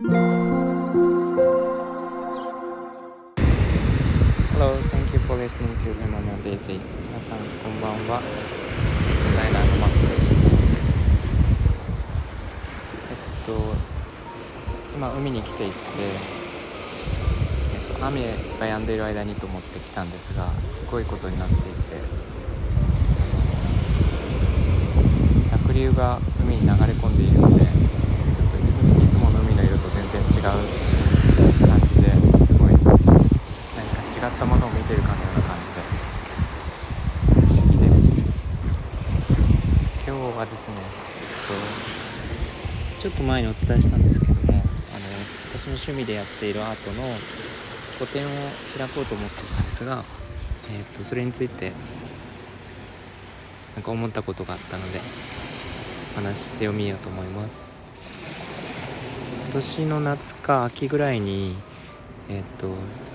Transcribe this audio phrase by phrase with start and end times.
[0.00, 0.14] Hello,
[4.92, 6.78] thank you for listening to Lemon and Daisy.
[7.02, 8.22] 皆さんこんばんは。
[8.22, 8.26] デ
[9.34, 10.30] ザイナーのマックです。
[13.10, 13.74] えっと
[14.94, 15.74] 今海に来ていて、
[17.74, 21.68] えっと、雨が止んでいる間にと思って来たんですがすごいことになっていて
[25.50, 28.60] 濁流が海に流れ込んでいるのでちょっとい
[29.08, 30.60] つもの海の色と全然違う感
[31.86, 32.10] じで
[32.44, 32.92] すごい何か違
[34.28, 35.74] ったものを見てるかのような感じで。
[37.34, 37.98] 不思議です。
[40.06, 40.82] 今日はですね、えっ
[42.96, 44.60] と、ちょっと前にお伝えしたんですけどもあの
[45.52, 47.02] 私の趣味でやっているアートの
[47.98, 48.28] 個展を
[48.78, 50.02] 開こうと思っていたんですが、
[50.72, 51.72] えっと、それについて
[53.74, 55.00] なんか思ったことがあったので
[56.14, 57.76] 話してみようと思います。
[59.48, 61.56] 今年の夏か秋ぐらいに
[62.28, 62.74] えっ、と一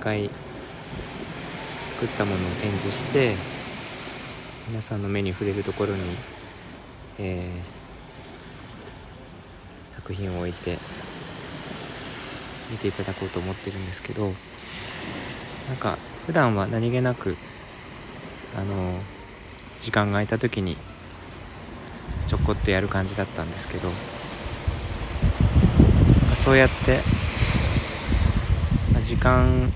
[0.00, 0.30] 回
[1.88, 3.34] 作ったものを展示して
[4.68, 6.00] 皆さんの目に触れるところに、
[7.18, 7.74] えー
[9.96, 10.76] 作品を置いて
[12.70, 14.32] 見ていただこうと思ってるんですけど
[15.66, 17.36] なんか普段は何気なく
[18.54, 18.98] あの
[19.80, 20.76] 時間が空いた時に
[22.26, 23.88] ちょこっとやる感じだったんですけど
[26.44, 27.00] そうやって
[28.92, 29.72] まあ時間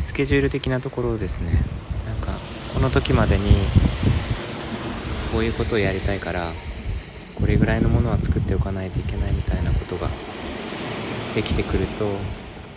[0.00, 1.52] スケジュール的なところをですね
[2.06, 2.38] なんか
[2.72, 3.50] この時までに
[5.30, 6.50] こういうことをやりたいから
[7.34, 10.08] これぐらいのものは作っておかないといけないみたいなことが
[11.34, 12.08] できてくると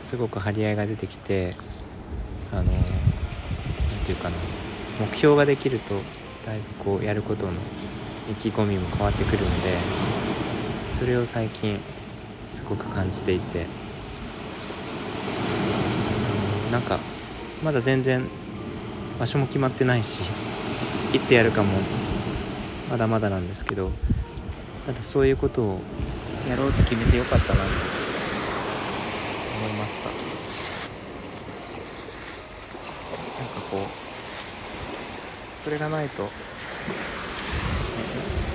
[0.03, 1.55] すごく張り合いが出てきて
[2.51, 2.81] あの何て
[4.07, 4.35] 言うかな
[4.99, 5.95] 目標ができると
[6.45, 7.53] だいぶこうやることの
[8.29, 9.77] 意気込みも変わってくるんで
[10.99, 11.79] それを最近
[12.57, 13.65] すごく感じていて。
[16.71, 16.99] なんか
[17.63, 18.27] まだ全然
[19.17, 20.19] 場所も決まってないし
[21.13, 21.69] いつやるかも
[22.91, 23.89] まだまだなんですけど
[24.85, 25.79] ただそういうことを
[26.49, 27.65] やろうと決めてよかったなと
[29.59, 30.09] 思いました。
[33.41, 33.79] なんかこう
[35.63, 36.29] それがないと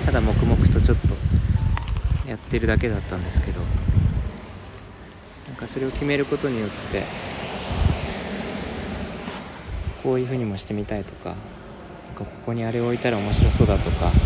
[0.05, 1.07] ただ黙々とちょっと
[2.29, 3.59] やってるだけだったんですけど
[5.63, 7.03] かそれを決めることによって
[10.03, 14.17] こういうふうにもしてみたいとかなんかここにあれを置いたら面白そうだとかなんか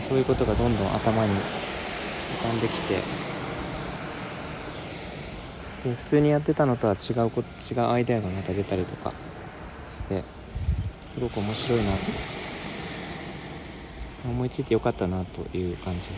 [0.00, 2.94] そういうことがどんどん頭に浮かんできて
[5.84, 9.12] で普通にやってたのとは違うこ違うアイデアがまた出たりとか
[9.88, 10.22] して
[11.04, 11.98] すごく面白いなと
[14.24, 16.14] 思いついてよかったなという感じで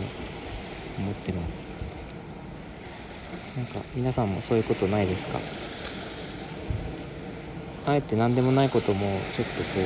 [0.99, 1.78] 思ってます。
[3.59, 5.41] なんか皆さんもそういうことないですか？
[7.87, 9.81] あえて何でもないこともちょっとこ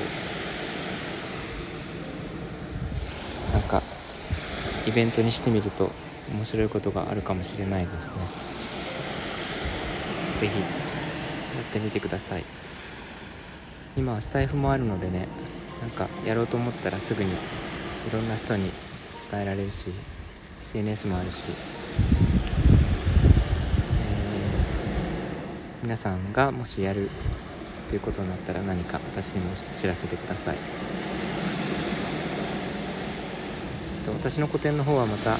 [3.50, 3.82] うなんか
[4.86, 5.90] イベントにしてみると
[6.34, 8.12] 面白いことがあるかもしれないですね。
[10.40, 10.60] 是非や
[11.62, 12.44] ってみてください。
[13.96, 15.28] 今はスタイフもあるのでね
[15.80, 17.34] なんかやろうと思ったらすぐにい
[18.12, 18.70] ろんな人に
[19.30, 19.86] 伝えられるし
[20.64, 21.44] SNS もあるし、
[25.81, 27.10] えー皆さんがもしやる
[27.90, 30.56] ということになったら何か私にも知らせてください。
[30.56, 30.58] え
[34.02, 35.32] っと私の個展の方はまた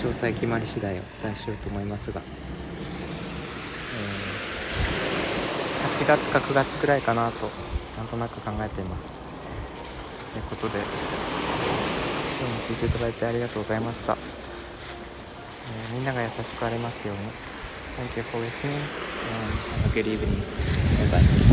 [0.00, 2.24] 詳細決まり次第お伝えしようと思いますが、え
[6.02, 7.50] 8月か9月くらいかなと
[7.98, 9.10] なんとなく考えています。
[10.32, 10.92] ということで今日
[12.44, 17.51] も聞いていただいてありがとうございました、えーみんなが優しくありますように。
[17.96, 20.40] Thank you for listening and have a good evening.
[21.10, 21.51] Bye bye.